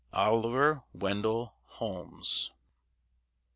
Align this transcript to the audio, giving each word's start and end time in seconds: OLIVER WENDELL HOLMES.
OLIVER 0.13 0.81
WENDELL 0.93 1.51
HOLMES. 1.65 2.49